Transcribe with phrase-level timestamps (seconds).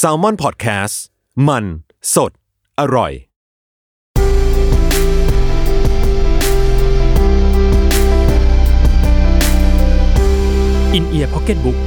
[0.00, 0.94] s a l ม o n PODCAST
[1.48, 1.64] มัน
[2.14, 2.32] สด
[2.80, 3.12] อร่อย
[10.94, 11.78] อินเอียร์พ็อกเก็ตบุ๊ก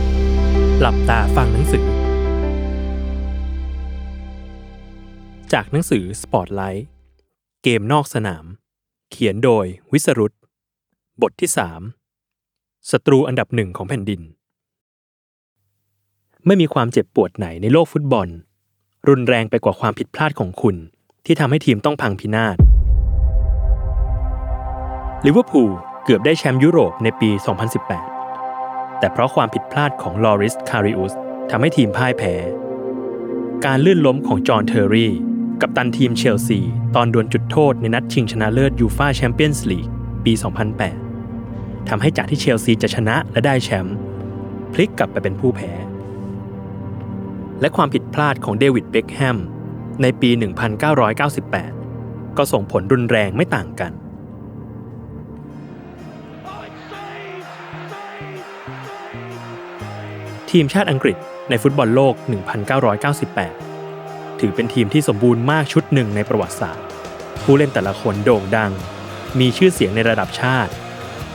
[0.80, 1.86] หลับตาฟังหนังสือ
[5.54, 6.84] จากหนังสือ Spotlight
[7.64, 8.46] เกมนอกสนาม
[9.12, 10.34] เขียนโดยวิสรุต
[11.21, 11.50] บทที่
[12.20, 14.21] 3 ศัตรูอันดับหนึ่งของแผ่นดิน
[16.48, 18.27] ไม่มีความเจ็บปวดไหนในโลกฟุตบอล
[19.08, 20.76] รุนแรงไปกว่าความผิดพลาดของคุณ
[21.26, 22.58] ที่ทำให้ทีมต้องพังพินาศ
[25.26, 25.71] ลิเวอร์พูล
[26.04, 27.30] เกือบได้แชมป์ยุโรปในปี
[28.16, 31.13] 2018 แต่เพราะความผิดพลาดของลอริส คาริอุส
[31.49, 32.34] ทำให้ทีมพ่ายแพ้
[33.66, 35.12] การลื่นล้มของจอห์น เทอร์รี่
[35.62, 36.59] กัปตันทีมเชลซี
[36.96, 39.88] ตอนดวลจุดโทษในนัดชิงชนะเลิศยูฟาแชมเปี้ยนส์ลีก
[40.26, 40.34] ปี
[41.12, 43.96] 2008 ทำให้จากที่เชลซีจะชนะและได้แชมป์
[44.73, 45.71] พลิกกลับไปเป็นผู้แพ้
[47.62, 49.38] และความผิดพลาดของเดวิดเบ็คแฮม
[50.02, 50.30] ในปี
[51.54, 53.91] 1998 ก็ส่งผลรุนแรงไม่ต่างกัน
[60.49, 61.18] ทีมชาติอังกฤษ
[61.49, 62.13] ในฟุตบอลโลก
[63.68, 66.85] 1998 ถือเป็นทีมที่สมบูรณ์มากชุดหนึ่งในประวัติศาสตร์
[67.44, 68.72] ผู้เล่นแต่ละคนโด่งดัง
[69.40, 70.72] มีชื่อเสียงในระดับชาติ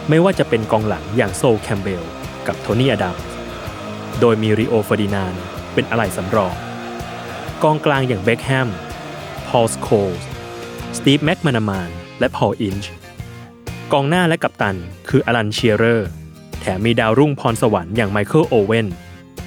[0.09, 2.05] ไม่ว่าจะเป็นกองหลังอย่างโซลแคมเบล
[2.47, 3.16] กับโทนี่อดัม
[4.20, 6.54] โดยมีริโอเฟอร์ดินานด เป็นอะไหล่สำรอง
[7.62, 8.68] กองกลางอย่างเบคแฮม
[9.48, 10.28] พอลสโคลส์
[10.96, 11.90] สตีฟแม็กมานามาน
[12.20, 12.92] และพอลอินซ์
[13.92, 14.76] กองหน้าและกัปตัน
[15.08, 16.08] คืออลันเชียเรอร์
[16.60, 18.86] แถมมีดาวรุ่งพรสวรรค์อย่างไมเคิลโอเวน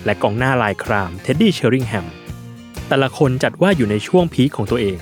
[0.05, 2.07] และกองหน้าลายครามเท็ดดี้เชอริงแฮม
[2.87, 4.99] แต่ละคนจัดว่าอยู่ในช่วงพีคของตัวเอง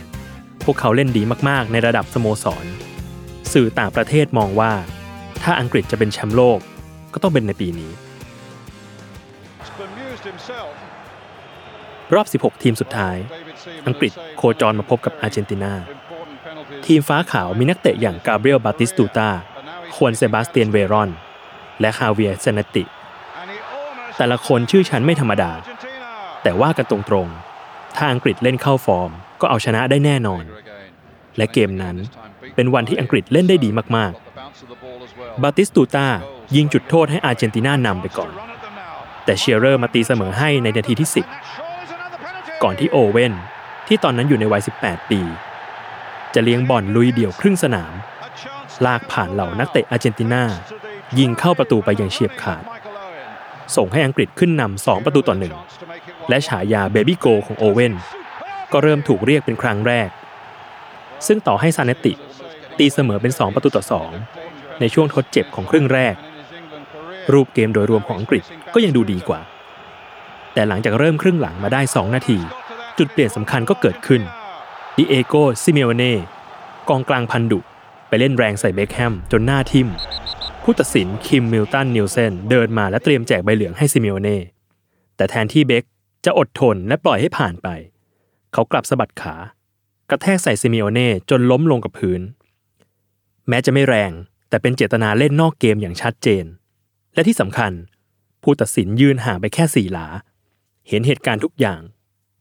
[0.63, 2.65] พวกเขาเล่นดีมากๆ ในระดับสโมสร
[3.53, 4.73] สื่อต่างประเทศมองว่า
[5.43, 6.59] ถ้าอังกฤษจะเป็นแชมป์โลก
[7.13, 7.91] ก็ต้องเป็นในปีนี้
[12.13, 13.17] รอบ 16 ทีมสุดท้าย
[13.87, 15.73] อังกฤษโคจรมาพบกับอาร์เจนตินา
[16.85, 19.29] ทีมฟ้าขาวมีนักเตะอย่างกาเบรียลบาติสตูตา
[19.95, 21.09] ฮวนเซบาสเตียนเวรอน
[21.81, 22.83] และฮาเวียร์ซาเนตติ
[24.17, 25.51] แต่ละคนชื่อชั้นไม่ธรรมดา
[26.43, 29.11] แต่ว่ากันตรงๆ ถ้าอังกฤษเล่นเข้าฟอร์ม
[29.41, 30.43] ก็เอาชนะได้แน่นอน
[31.37, 31.95] และเกมนั้น
[32.55, 36.07] เป็นวันที่อังกฤษเล่นได้ดีมากๆ บาติสตูตา
[36.55, 38.31] ยิงจุดโทษให้อาร์เจนตินานำไปก่อน
[39.25, 41.60] แต่เชียร์เรอร์มาตีเสมอให้ในนาทีที่ 10
[42.63, 43.33] ก่อนที่โอเว่น
[43.87, 45.21] ที่ตอนนั้นอยู่ในวัย 18 ปี
[46.33, 47.93] จะเลี้ยงบอลลุยเดี่ยวครึ่งสนาม
[48.85, 50.43] ลากผ่านเหล่านักเตะอาร์เจนตินา
[51.19, 52.63] ยิงเข้าประตูไปอย่างเฉียบขาด
[53.75, 55.53] ส่งให้อังกฤษขึ้นนำสองประตูต่อหนึ่ง
[56.29, 57.93] และฉายาเบบี้โกลของโอเว่น
[58.71, 60.09] ก็เริ่มถูกเรียกเป็นครั้งแรก
[61.27, 62.13] ซึ่งต่อให้ซาเนตติ
[62.77, 63.83] ตีเสมอเป็น 2 ประตูต่อ
[64.33, 66.15] 2 ในช่วงทดเจ็บของครึ่งแรก
[67.33, 68.43] รูปเกมโดยรวมของอังกฤษ
[68.73, 69.39] ก็ยังดูดีกว่า
[70.53, 72.39] แต่หลังจากเริ่มครึ่งหลังมาได้ 2 นาที
[72.97, 74.21] จุดเปลี่ยนสำคัญก็เกิดขึ้น
[74.97, 76.13] ดิเอโกซิเมโอเน่
[76.89, 77.59] กองกลางพันธุ์ดุ
[78.07, 79.87] ไปเล่นแรงใส่เบคแฮมจนหน้าทิ่ม
[80.63, 84.37] ผู้ตัดสินคิมมิลตันนีลเซ่นเดินมาและเตรียมแจกใบเหลืองให้ซิเมโอเน่
[85.15, 85.83] แต่แทนที่เบค
[86.25, 87.67] จะอดทนและปล่อยให้ผ่านไป
[88.53, 89.35] เขากลับสะบัดขา
[90.09, 92.21] กระแทกใส่ซิเมโอเน่จนล้มลงกับพื้น
[93.47, 94.11] แม้จะไม่แรง
[94.49, 96.45] แต่เป็นเจตนาเล่นนอกเกมอย่างชัดเจน
[97.13, 97.71] และที่สำคัญ
[98.43, 100.07] ผู้ตัดสินยืนห่างไปแค่สี่หลา
[100.89, 101.81] เห็นเหตุการณ์ทุกอย่าง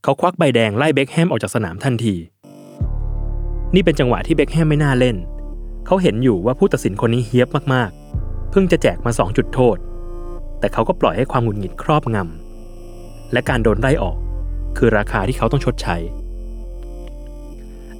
[0.02, 2.16] เขาควักใบแดงไล่เบคแฮมออกจากสนามทันที
[3.74, 5.16] นี่เป็นจังหวะที่เบคแฮมไม่น่าเล่น
[5.86, 9.76] เขาเห็นอยู่ว่าผู้ตัดสินคนนี้เฮี้ยบมากๆ เพิ่งจะแจกมาสองจุดโทษ
[10.60, 14.16] แต่เขาก็ปล่อยให้ความหงุดหงิดครอบงำ และการโดนไล่ออก
[14.76, 15.96] คือราคาที่เขาต้องชดใช้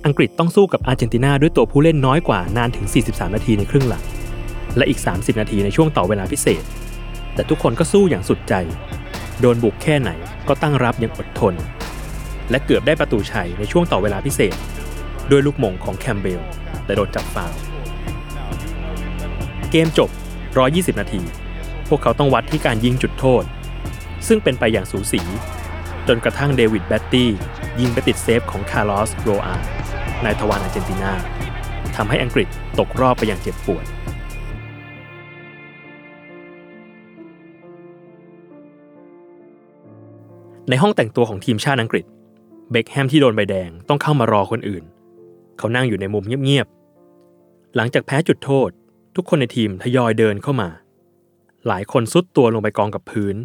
[0.04, 4.04] อังกฤษต้องสู้กับอาร์เจนตินาด้วยตัวผู้เล่นน้อยกว่านานถึง 43 นาทีในครึ่งหลัง
[4.76, 6.62] และอีก 30 นาทีในช่วงต่อเวลาพิเศษ
[7.34, 8.54] แต่ทุกคนก็สู้อย่างสุดใจ
[9.40, 10.10] โดนบุกแค่ไหน
[10.48, 11.54] ก็ตั้งรับอย่างอดทน
[12.50, 14.56] และเกือบได้ประตูชัยในช่วงต่อเวลาพิเศษ
[15.30, 16.40] ด้วยลูกโหม่งของแคมเบล
[16.84, 17.52] แต่โดนจับฟาวล์
[19.70, 20.10] เกมจบ
[20.54, 21.22] 120 นาที
[21.88, 23.44] พวกเขาต้องวัดที่การยิงจุดโทษ
[24.28, 25.22] ซึ่งเป็นไปอย่างสูสี
[26.08, 27.30] จนกระทั่งเดวิดแบตตี้
[27.80, 29.66] ยิงไปติดเซฟของคาร์ลอสโรอาร์
[30.24, 31.12] นายทวารอาร์เจนตินา
[31.96, 32.48] ทำให้อังกฤษ
[32.78, 33.84] ตกรอบไปอย่างเจ็บปวด
[40.70, 42.04] ในห้องแต่งตัวของทีมชาติอังกฤษ
[42.70, 44.84] เบคแฮมที่โดนใบแดงต้องเข้ามารอคนอื่น
[45.58, 48.70] เขานั่งอยู่ในมุมเงียบๆ หลังจากแพ้จุดโทษ
[49.16, 50.68] ทุกคนในทีมทยอยเดินเข้ามา
[51.66, 53.36] หลายคนซุดตัวลงไปกองกับพื้น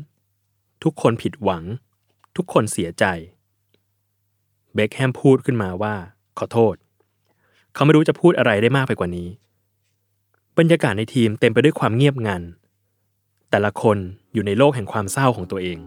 [0.84, 1.64] ทุกคนผิดหวัง
[2.36, 3.06] ทุกคนเสียใจ
[4.74, 5.96] เบคแฮมพูดขึ้นมาว่า
[6.38, 6.76] ขอโทษ
[7.74, 9.28] เขาไม่รู้จะพูดอะไรได้มากไปกว่านี้
[10.58, 12.44] บรรยากาศในทีมเต็มไปด้วยความเงียบงัน
[13.50, 13.98] แต่ละคน
[14.34, 15.80] อยู่ในโลกแห่งความเศร้าของตัวเอง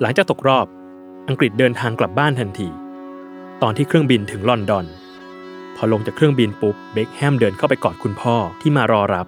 [0.00, 0.66] หลังจากตกรอบ
[1.28, 2.68] อังกฤษเดินทางกลับบ้านทันที
[3.62, 4.86] ตอนที่เครื่องบินถึงลอนดอน
[5.76, 9.26] พอลงจากเครื่องบินปุ๊บเบคแฮมเดินเข้าไปกอดคุณพ่อที่มารอรับ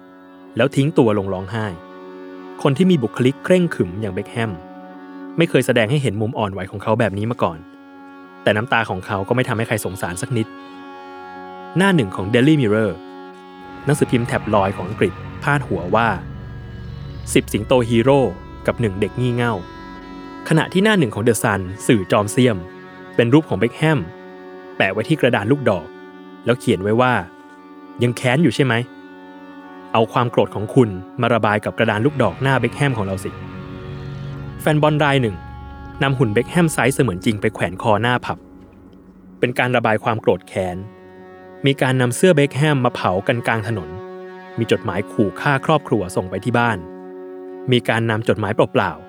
[0.57, 1.65] แล้วทิ้งตัวลงร้องไห้
[2.61, 4.51] คนที่มีบุคลิกเคร่งขรึมอย่างเบคแฮม
[5.37, 7.57] ไม่เคยแสดงให้เห็นมุมอ่อนไหวของเขาแบบนี้มาก่อน
[8.43, 10.47] แต่น้ำตาของเขาก็ไม่ทำให้ใครสงสารสักนิด
[11.77, 12.91] หน้าหนึ่งของ Daily Mirror
[13.85, 15.13] หนังสือพิมพ์แท็บลอยด์ของอังกฤษ
[15.43, 16.07] พาดหัวว่า
[16.81, 18.19] 10 สิงโตฮีโร่
[18.67, 19.53] กับหนึ่งเด็กงี่เง่า
[20.51, 22.57] ขณะที่หน้าหนึ่งของเดอะซันสื่อจอมเสี้ยม
[23.15, 23.99] เป็นรูปของเบคแฮม
[24.77, 25.85] แปะไว้ที่กระดานลูกดอก
[26.45, 27.13] แล้วเขียนไว้ว่า
[28.03, 28.73] ยังแค้นอยู่ใช่ไหม
[29.93, 30.89] เอาความโกรธของคุณ
[31.21, 33.31] มาระบายกับกระดานลูกดอกหน้าเบคแฮมของเราสิ
[34.61, 35.35] แฟนบอลรายหนึ่ง
[36.03, 38.37] นำหุ่นเบคแฮมไซส์เสมือนจริงไปแขวนคอหน้าผับ
[39.39, 40.77] เป็นการระบายความโกรธแค้น
[41.65, 43.89] มีการนำเสื้อเบคแฮมมาเผากันกลางถนน
[44.57, 46.77] มีจดหมายขู่ฆ่าครอบครัวส่งไปที่บ้าน
[47.71, 49.08] มีการนำจดหมายเปล่าๆ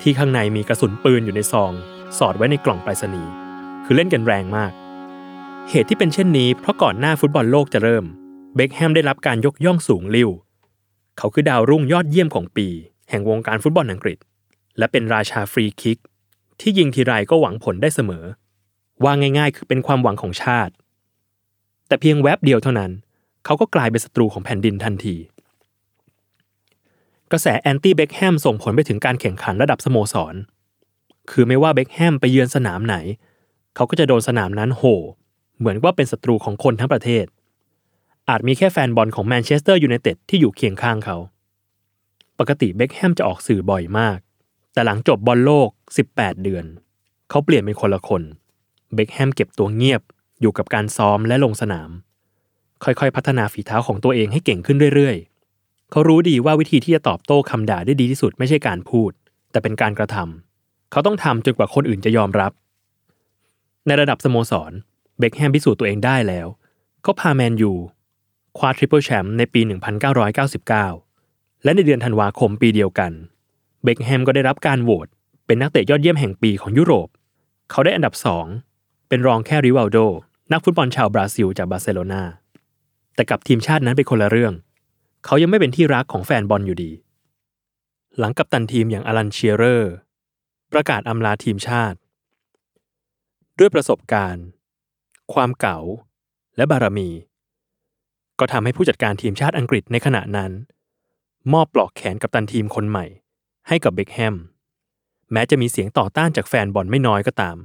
[0.00, 1.72] ที่ข้างในมีกระสุนปืนอยู่ในซอง
[2.18, 3.30] สอดไว้ในกล่องไปรษณีย์
[3.84, 4.72] คือเล่นกันแรงมาก
[5.70, 8.04] เหตุที่เป็นเช่นนี้เพราะก่อนหน้าฟุตบอลโลกจะเริ่ม
[8.54, 10.30] เบคแฮมได้รับการยกย่องสูงลิ่ว
[11.18, 12.68] เขาคือดาวรุ่งยอดเยี่ยมของปี
[13.10, 14.18] แห่งวงการฟุตบอลอังกฤษ
[14.78, 15.98] และเป็นราชาฟรีคิก
[16.60, 18.24] ที่ยิงทีไรก็หวังผลได้เสมอ
[19.04, 20.72] ว่าง่ายๆ คือเป็นความหวังของชาติ
[21.88, 22.90] แต่เพียงแวบเดียวเท่านั้น
[23.44, 25.16] เขาก็กลายเป็นศัตรูของแผ่นดินทันที
[27.36, 30.34] กระแสแอนตี้เบคแฮมส่งผลไปถึงการแข่งขันระดับสโมสร
[31.30, 32.96] คือไม่ว่าเบคแฮมไปเยือนสนามไหน
[33.74, 34.96] เขาก็จะโดนสนามนั้นโห่
[35.58, 37.26] เหมือนว่าเป็นศัตรูของคนทั้งประเทศ
[38.28, 41.16] อาจมีแค่แฟนบอลของแมนเชสเตอร์ยูไนเต็ดที่อยู่เคียงข้างเขา
[42.38, 44.18] ปกติเบคแฮมจะออกสื่อบ่อยมาก
[44.72, 45.68] แต่หลังจบบอลโลก
[46.06, 46.64] 18 เดือน
[47.30, 48.22] เขาเปลี่ยนเป็นคนละคน
[48.94, 50.02] เบคแฮมเก็บตัวเงียบ
[50.40, 51.90] อยู่กับการซ้อมและลงสนาม
[52.84, 55.33] ค่อยๆ พัฒนาฝีเท้าของตัวเองให้เก่งขึ้นเรื่อยๆ
[55.90, 59.10] เขารู้ดีว่าวิธีที่จะตอบโต้คำด่าได้ดีที่สุดไม่ใช่การพูด
[59.50, 62.52] แต่เป็นการกระทำเขาต้องทำจนกว่าคนอื่นจะยอมรับ
[63.86, 64.72] ในระดับสโมสร
[65.18, 66.46] เบคแฮมพิสูจน์ตัวเองได้แล้ว
[67.02, 67.72] เขาพาแมนยู
[68.58, 69.60] คว้าทริปเปิลแชมป์ในปี
[70.82, 73.12] 1999 และในเดือนธันวาคมปีเดียวกัน
[73.82, 75.06] เบคแฮมก็ได้รับการโหวต
[75.46, 77.08] เป็นนักเตะยอดเยี่ยมแห่งปีของยุโรป
[77.70, 78.46] เขาได้อันดับสอง
[79.08, 79.98] เป็นรองแค่ริวัลโด
[80.52, 82.22] นักฟุตบอลชาวบราซิลจากบาร์เซโลนา
[83.14, 84.52] แต่กับทีมชาตินั้นเป็นคนละเรื่อง
[85.24, 86.92] เขายังไม่เป็นที่รักของแฟนบอลอยู่ดี
[88.18, 89.92] หลังกับตันทีมอย่างอลันเชียเรอร์
[90.72, 91.98] ประกาศอำลาทีมชาติ
[93.58, 94.44] ด้วยประสบการณ์
[95.32, 95.78] ความเก๋า
[96.56, 97.10] และบารมี
[98.38, 100.52] ก็ทำให้ผู้จัดการทีมชาติอังกฤษในขณะนั้น
[101.52, 103.06] มอบปลอกแขนกับตันทีมคนใหม่
[103.68, 104.36] ให้กับเบคแฮม
[105.32, 107.56] แม้จะมีเสียงต่อต้านจากแฟนบอลไม่น้อยก็ตาม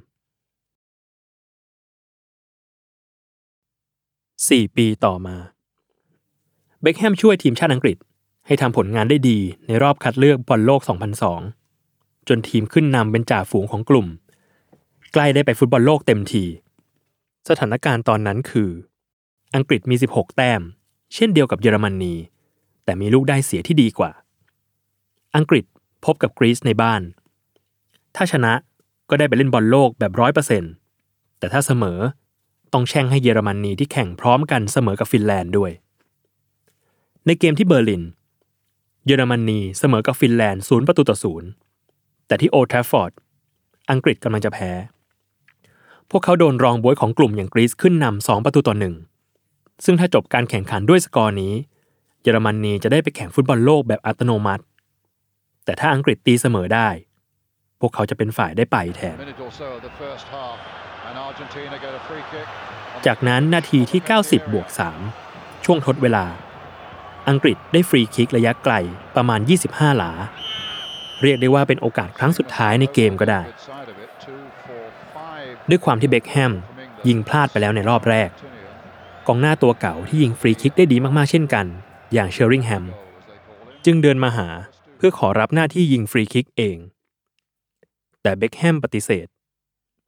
[4.33, 5.37] 4 ปีต่อมา
[6.81, 7.97] เบคแฮมช่วยทีมชาติอังกฤษ
[8.45, 10.81] ให้ทำผลงานได้ดีในรอบคัดเลือกบอลโลก
[11.53, 14.07] 2002 จนทีมขึ้นนำเป็นจ่าฝูงของกลุ่ม
[15.13, 16.43] ใกล้ได้ไปฟุตบอลโลกเต็มที
[17.49, 18.69] สถานการณ์ตอนนั้นคือ
[19.55, 20.61] อังกฤษมี 16 แต้ม
[21.13, 22.15] เช่นเดียวกับเยอรมนี
[22.83, 24.11] แต่มีลูกได้เสียที่ดีกว่า
[25.35, 25.65] อังกฤษ
[26.05, 27.01] พบกับกรีซในบ้าน
[28.15, 28.53] ถ้าชนะ
[29.09, 30.71] ก็ได้ไปเล่นบอลโลกแบบร้อยเปอร์เซ็นต์
[31.39, 31.99] แต่ถ้าเสมอ
[32.73, 35.71] ต้องแช่งให้เยอรมนีที่แข่งพร้อมกันเสมอกับฟินแลนด์ด้วย
[37.27, 38.03] ในเกมที่เบอร์ลิน
[39.05, 41.49] เยอรมนีเสมอกับฟินแลนด์ศูนย์ประตูต่อศูนย์
[42.27, 43.11] แต่ที่โอลด์แทรฟฟอร์ด
[43.91, 44.71] อังกฤษกำลังจะแพ้
[46.09, 48.95] พวกเขาโดนรองบ๊วยของกลุ่มอย่างกรีซขึ้นนำสองประตูต่อหนึ่ง
[49.85, 51.53] ซึ่งถ้าจบการแข่งขันด้วยสกอร์นี้
[52.21, 54.63] เยอรมนีจะได้ไปแข่งฟุตบอลโลกแบบอัตโนมัติ
[55.65, 56.89] แต่ถ้าอังกฤษตีเสมอได้
[57.79, 59.15] พวกเขาจะเป็นฝ่ายได้ไปแทน
[63.05, 64.67] จากนั้นนาทีที่ 90บวก
[65.15, 66.25] 3ช่วงทดเวลา
[67.29, 68.73] อังกฤษได้ฟรีคิกระยะไกล
[69.15, 70.11] ประมาณ 25 หลา
[71.21, 73.41] เรียกได้ว่าเป็นโอกาสครั้งสุดท้ายในเกมก็ได้
[75.69, 76.53] ด้วยความที่เบคแฮม
[77.07, 78.29] ยิงพลาดไปแล้วในรอบแรก
[79.27, 81.65] กองหน้าตัวเก่าที่ยิงฟรีคิกได้ดีมากๆเช่นกัน
[82.13, 82.85] อย่างเชอริงแฮม
[83.85, 84.47] จึงเดินมาหา
[84.97, 86.77] เพื่อขอรับหน้าที่ยิงฟรีคิกเอง
[88.21, 89.27] แต่เบคแฮมปฏิเสธ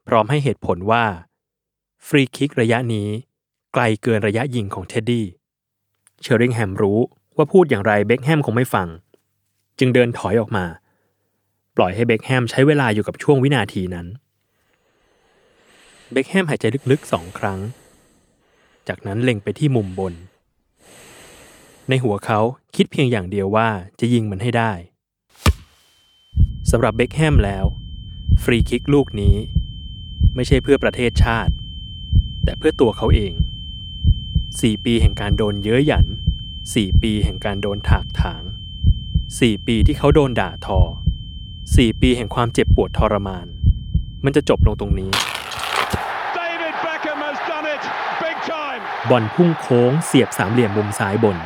[0.07, 1.05] พร้อมให้เหตุผลว่า
[2.07, 3.07] ฟรีคิกระยะนี้
[3.73, 5.25] ไกลเกินระยะยิงของเท็ดดี้
[6.21, 6.99] เชอริงแฮมรู้
[7.37, 8.87] ว่าพูดอย่างไรเบคแฮมคงไม่ฟัง
[9.79, 10.65] จึงเดินถอยออกมา
[11.77, 14.07] ปล่อยให้เบคแฮมใช้เวลาอยู่กับช่วงวินาทีนั้น
[16.11, 17.59] เบคแฮมหายใจลึกๆสองครั้ง
[18.87, 20.13] จากนั้นเล็งไปที่มุมบน
[21.89, 22.39] ในหัวเขา
[22.75, 24.71] คิดเพียงอย่างเดียวว่าจะยิงมันให้ได้
[26.71, 27.65] สำหรับเบคแฮมแล้ว
[28.43, 29.35] ฟรีคิกลูกนี้
[30.35, 31.53] ไม่ใช่เพื่อประเทศชาติ
[32.43, 33.33] แต่เพื่อตัวเขาเอง
[34.60, 36.08] 4 ปีแห่งการโดนเย้ยหยัน
[36.53, 38.43] 4 ปีแห่งการโดนถากถาง
[39.10, 40.79] 4 ปีที่เขาโดนด่าทอ
[41.41, 43.48] 4 ปีแห่งความเจ็บปวดทรมาน
[44.24, 45.12] มันจะจบลงตรงนี้
[46.38, 47.84] David Beckham has done it
[48.24, 48.81] big time.
[49.10, 51.38] บอลพุ่งโค้งเสียบสามเหลี่ยมมุมซ้ายบน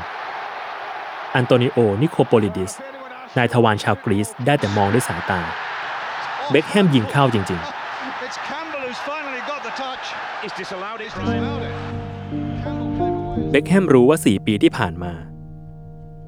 [1.36, 2.72] อันโตนิโอ นิโคโปลิดิส
[3.38, 5.42] นายทวารชาวกรีซได้แต่มองด้วยสายตา
[6.50, 7.62] เบ็คแฮมยิงเข้าจริง
[10.48, 10.60] It's
[13.58, 15.14] บ็คแฮมรู้ว่า 4 ปีที่ผ่านมา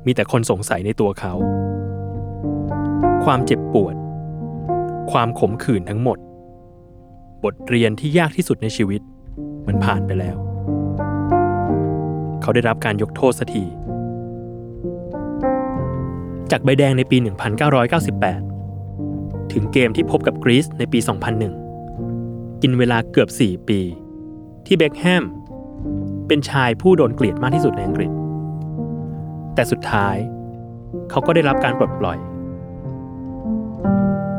[0.05, 1.33] มีแต่คนสงสัยในตัวเขา
[3.23, 3.95] ความเจ็บปวด
[5.11, 6.17] ความขมขื่นทั้งหมด
[7.43, 9.01] บทเรียนที่ยากที่สุดในชีวิต
[9.67, 10.37] มันผ่านไปแล้ว
[12.41, 13.65] เขาได้รับการยกโทษสักที
[16.51, 17.17] จากใบแดงในปี
[18.75, 20.99] 1998 ถึงเกมที่พบกับกรีซในปี
[21.79, 23.79] 2001 กินเวลาเกือบ 4 ปี
[24.65, 25.25] ที่เบ็คแฮม
[26.27, 28.11] เป็นชายผู้โดนเกลียดมากที่สุดในอังกฤษ
[29.55, 30.15] แต่สุดท้าย
[31.09, 32.17] เขาก็ได้รับการปลดปล่อย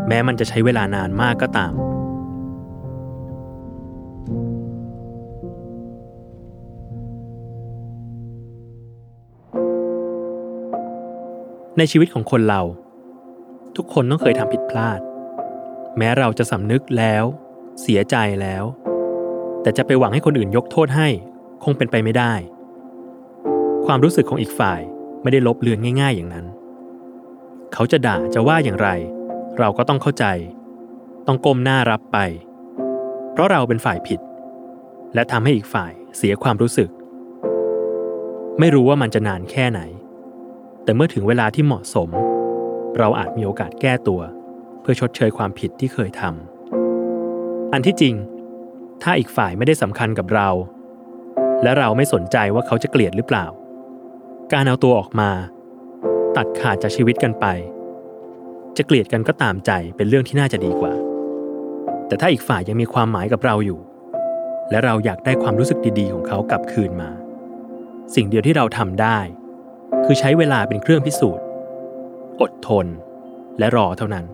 [0.09, 1.73] แม้มันจะใช้เวลานานมากก็ตาม
[11.79, 12.63] ในชีวิตของคนเรา
[13.77, 15.01] ทุกคนต้องเคยทำผิดพลาด
[15.99, 17.25] แม้เราจะสำนึกแล้ว
[17.83, 18.65] เสียใจแล้ว
[19.63, 21.09] แต่จะไปหวังให้คนอื่นยกโทษให้
[21.65, 22.33] คงเป็นไปไม่ได้
[23.87, 24.81] ความรู้สึกของอีกฝ่าย
[25.23, 26.47] ไม่ได้ลบเลือนง่าย ๆ อย่างนั้น
[27.73, 28.89] เขาจะด่าจะว่าอย่างไร
[29.59, 30.25] เราก็ต้องเข้าใจ
[31.27, 32.19] ต้องก้มหน้ารับไป
[33.33, 34.21] เพราะเราเป็นฝ่ายผิด
[35.15, 36.91] และทำให้อีกฝ่ายเสียความรู้สึก
[38.59, 39.81] ไม่รู้ว่ามันจะนานแค่ไหน
[40.85, 42.09] แต่เมื่อถึงเวลาที่เหมาะสม
[42.99, 44.21] เราอาจมีโอกาสแก้ตัว
[44.81, 48.15] เพื่อชดเชยความผิดที่เคยทำอันที่จริง
[49.03, 50.49] ถ้าอีกฝ่ายไม่ได้สำคัญกับเรา
[51.63, 53.47] และเราไม่สนใจว่าเขาจะเกลียดหรือเปล่า
[54.53, 55.31] การเอาตัวออกมา
[56.37, 57.47] ตัดขาดจากชีวิตกันไป
[58.77, 60.95] จะเกลียดกันก็ตามใจเป็นเรื่องที่น่าจะดีกว่า
[62.07, 63.81] แต่ถ้าอีกฝ่ายยังมีความหมายกับเราอยู่
[64.71, 67.11] และเราอยากได้ความรู้สึกดีๆ ของเขากลับคืนมา
[68.15, 69.19] สิ่งเดียวที่เราทำได้
[70.05, 71.45] คือใช้เวลาเป็นเครื่องพิสูจน์
[72.41, 72.87] อดทน
[73.59, 74.25] และรอเท่านั้น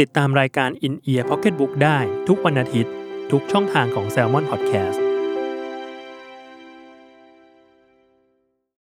[0.00, 2.92] ติดตามรายการ In Ear Pocketbook ได้ทุกวันอาทิตย์
[3.30, 5.09] ทุกช่องทางของ Salmon Podcast